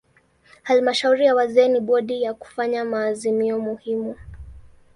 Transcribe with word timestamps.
Halmashauri 0.63 1.25
ya 1.25 1.35
wazee 1.35 1.67
ni 1.67 1.79
bodi 1.79 2.21
ya 2.23 2.33
kufanya 2.33 2.85
maazimio 2.85 3.59
muhimu. 3.59 4.15